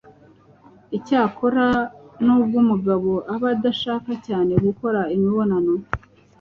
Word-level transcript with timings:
icyakora 0.97 1.65
nubwo 2.25 2.55
umugabo 2.63 3.11
aba 3.33 3.47
adashaka 3.55 4.11
cyane 4.27 4.51
gukora 4.65 4.99
imibonano 5.15 5.73